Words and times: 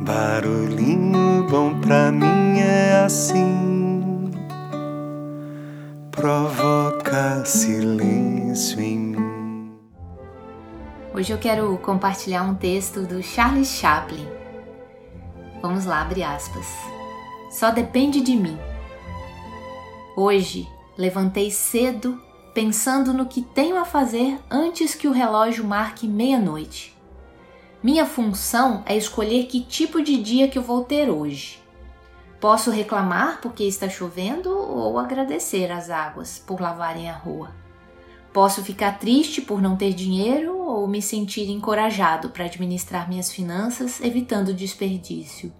Barulhinho 0.00 1.44
bom 1.50 1.80
pra 1.80 2.12
mim 2.12 2.60
é 2.60 3.02
assim, 3.04 4.30
provoca 6.12 7.44
silêncio 7.44 8.80
em 8.80 8.96
mim. 8.96 9.72
Hoje 11.12 11.32
eu 11.32 11.38
quero 11.38 11.76
compartilhar 11.78 12.44
um 12.44 12.54
texto 12.54 13.00
do 13.02 13.20
Charles 13.20 13.66
Chaplin. 13.66 14.24
Vamos 15.60 15.84
lá, 15.84 16.02
abre 16.02 16.22
aspas. 16.22 16.66
Só 17.50 17.72
depende 17.72 18.20
de 18.20 18.36
mim. 18.36 18.56
Hoje 20.16 20.68
levantei 20.96 21.50
cedo 21.50 22.22
pensando 22.54 23.12
no 23.12 23.26
que 23.26 23.42
tenho 23.42 23.76
a 23.76 23.84
fazer 23.84 24.38
antes 24.48 24.94
que 24.94 25.08
o 25.08 25.12
relógio 25.12 25.64
marque 25.64 26.06
meia-noite. 26.06 26.97
Minha 27.80 28.04
função 28.04 28.82
é 28.84 28.96
escolher 28.96 29.46
que 29.46 29.60
tipo 29.60 30.02
de 30.02 30.20
dia 30.20 30.48
que 30.48 30.58
eu 30.58 30.62
vou 30.62 30.82
ter 30.82 31.08
hoje. 31.08 31.62
Posso 32.40 32.70
reclamar 32.70 33.40
porque 33.40 33.62
está 33.64 33.88
chovendo 33.88 34.50
ou 34.50 34.98
agradecer 34.98 35.70
às 35.70 35.88
águas 35.88 36.42
por 36.44 36.60
lavarem 36.60 37.08
a 37.08 37.14
rua. 37.14 37.54
Posso 38.32 38.64
ficar 38.64 38.98
triste 38.98 39.40
por 39.40 39.62
não 39.62 39.76
ter 39.76 39.92
dinheiro 39.92 40.56
ou 40.58 40.88
me 40.88 41.00
sentir 41.00 41.48
encorajado 41.50 42.30
para 42.30 42.44
administrar 42.44 43.08
minhas 43.08 43.30
finanças, 43.30 44.00
evitando 44.00 44.52
desperdício. 44.52 45.52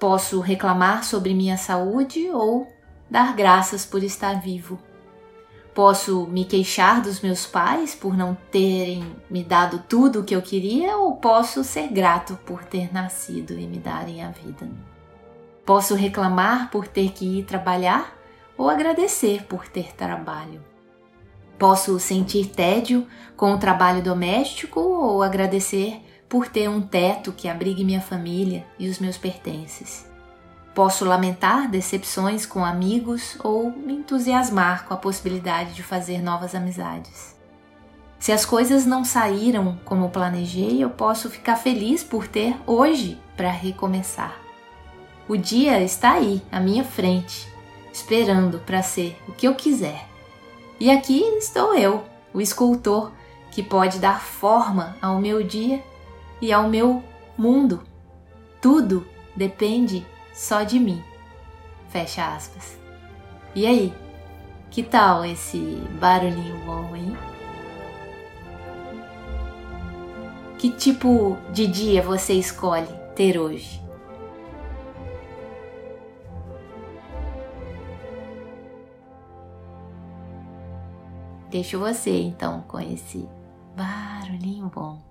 Posso 0.00 0.40
reclamar 0.40 1.04
sobre 1.04 1.32
minha 1.32 1.56
saúde 1.56 2.28
ou 2.30 2.66
dar 3.08 3.34
graças 3.34 3.84
por 3.86 4.02
estar 4.02 4.40
vivo. 4.40 4.89
Posso 5.80 6.26
me 6.26 6.44
queixar 6.44 7.00
dos 7.00 7.22
meus 7.22 7.46
pais 7.46 7.94
por 7.94 8.14
não 8.14 8.36
terem 8.50 9.16
me 9.30 9.42
dado 9.42 9.82
tudo 9.88 10.20
o 10.20 10.24
que 10.24 10.36
eu 10.36 10.42
queria, 10.42 10.98
ou 10.98 11.16
posso 11.16 11.64
ser 11.64 11.88
grato 11.88 12.38
por 12.44 12.62
ter 12.62 12.92
nascido 12.92 13.54
e 13.58 13.66
me 13.66 13.78
darem 13.78 14.22
a 14.22 14.28
vida. 14.28 14.68
Posso 15.64 15.94
reclamar 15.94 16.70
por 16.70 16.86
ter 16.86 17.12
que 17.12 17.38
ir 17.38 17.44
trabalhar 17.44 18.14
ou 18.58 18.68
agradecer 18.68 19.44
por 19.44 19.68
ter 19.68 19.94
trabalho. 19.94 20.62
Posso 21.58 21.98
sentir 21.98 22.48
tédio 22.50 23.06
com 23.34 23.54
o 23.54 23.58
trabalho 23.58 24.02
doméstico 24.02 24.80
ou 24.80 25.22
agradecer 25.22 26.02
por 26.28 26.46
ter 26.46 26.68
um 26.68 26.82
teto 26.82 27.32
que 27.32 27.48
abrigue 27.48 27.86
minha 27.86 28.02
família 28.02 28.66
e 28.78 28.86
os 28.86 28.98
meus 28.98 29.16
pertences. 29.16 30.09
Posso 30.74 31.04
lamentar 31.04 31.68
decepções 31.68 32.46
com 32.46 32.64
amigos 32.64 33.36
ou 33.42 33.70
me 33.70 33.94
entusiasmar 33.94 34.84
com 34.84 34.94
a 34.94 34.96
possibilidade 34.96 35.74
de 35.74 35.82
fazer 35.82 36.22
novas 36.22 36.54
amizades. 36.54 37.36
Se 38.18 38.32
as 38.32 38.44
coisas 38.44 38.86
não 38.86 39.04
saíram 39.04 39.78
como 39.84 40.10
planejei, 40.10 40.82
eu 40.82 40.90
posso 40.90 41.28
ficar 41.30 41.56
feliz 41.56 42.04
por 42.04 42.28
ter 42.28 42.54
hoje 42.66 43.18
para 43.36 43.50
recomeçar. 43.50 44.38
O 45.26 45.36
dia 45.36 45.80
está 45.82 46.12
aí, 46.12 46.42
à 46.52 46.60
minha 46.60 46.84
frente, 46.84 47.48
esperando 47.92 48.58
para 48.60 48.82
ser 48.82 49.16
o 49.26 49.32
que 49.32 49.48
eu 49.48 49.54
quiser. 49.54 50.06
E 50.78 50.90
aqui 50.90 51.20
estou 51.38 51.74
eu, 51.74 52.04
o 52.32 52.40
escultor 52.40 53.10
que 53.50 53.62
pode 53.62 53.98
dar 53.98 54.20
forma 54.20 54.96
ao 55.00 55.18
meu 55.18 55.42
dia 55.42 55.82
e 56.40 56.52
ao 56.52 56.68
meu 56.68 57.02
mundo. 57.36 57.82
Tudo 58.60 59.06
depende 59.34 60.06
só 60.32 60.62
de 60.62 60.78
mim. 60.78 61.02
Fecha 61.88 62.34
aspas. 62.34 62.78
E 63.54 63.66
aí? 63.66 63.92
Que 64.70 64.82
tal 64.82 65.24
esse 65.24 65.58
barulhinho 66.00 66.56
bom, 66.64 66.94
hein? 66.94 67.16
Que 70.58 70.70
tipo 70.70 71.36
de 71.52 71.66
dia 71.66 72.02
você 72.02 72.34
escolhe 72.34 72.86
ter 73.16 73.38
hoje? 73.38 73.80
Deixo 81.50 81.80
você 81.80 82.20
então 82.20 82.62
com 82.68 82.78
esse 82.78 83.28
barulhinho 83.74 84.70
bom. 84.72 85.09